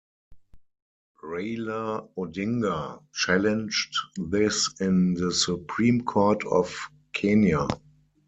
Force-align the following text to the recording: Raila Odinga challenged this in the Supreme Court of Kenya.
Raila 1.23 2.09
Odinga 2.17 3.03
challenged 3.13 3.95
this 4.17 4.71
in 4.79 5.13
the 5.13 5.31
Supreme 5.31 6.01
Court 6.03 6.43
of 6.47 6.75
Kenya. 7.13 7.67